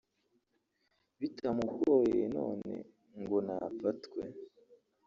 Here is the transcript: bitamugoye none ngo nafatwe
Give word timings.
bitamugoye 1.19 2.21
none 2.35 2.73
ngo 3.21 3.37
nafatwe 3.47 4.21